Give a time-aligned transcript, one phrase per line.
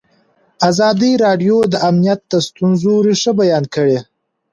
[0.69, 3.97] ازادي راډیو د امنیت د ستونزو رېښه بیان کړې.